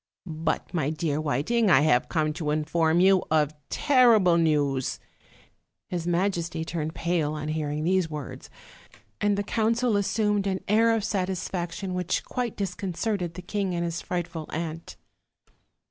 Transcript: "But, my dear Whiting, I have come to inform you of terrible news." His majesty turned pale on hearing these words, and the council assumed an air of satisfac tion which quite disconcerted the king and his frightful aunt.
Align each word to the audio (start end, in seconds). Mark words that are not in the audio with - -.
"But, 0.25 0.73
my 0.73 0.89
dear 0.89 1.21
Whiting, 1.21 1.69
I 1.69 1.81
have 1.81 2.09
come 2.09 2.33
to 2.33 2.49
inform 2.49 2.99
you 3.01 3.23
of 3.29 3.53
terrible 3.69 4.35
news." 4.35 4.99
His 5.91 6.07
majesty 6.07 6.65
turned 6.65 6.95
pale 6.95 7.33
on 7.33 7.49
hearing 7.49 7.83
these 7.83 8.09
words, 8.09 8.49
and 9.21 9.37
the 9.37 9.43
council 9.43 9.95
assumed 9.95 10.47
an 10.47 10.63
air 10.67 10.95
of 10.95 11.03
satisfac 11.03 11.73
tion 11.73 11.93
which 11.93 12.25
quite 12.25 12.57
disconcerted 12.57 13.35
the 13.35 13.43
king 13.43 13.75
and 13.75 13.85
his 13.85 14.01
frightful 14.01 14.47
aunt. 14.49 14.95